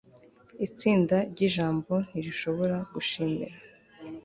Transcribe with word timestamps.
itsinda 0.67 1.17
ryijambo 1.31 1.93
ntirishobora 2.07 2.77
gushimira 2.93 3.55